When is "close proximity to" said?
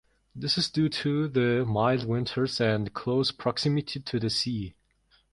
2.91-4.19